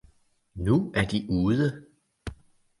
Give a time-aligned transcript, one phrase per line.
[0.63, 1.69] 'Nu er de ude!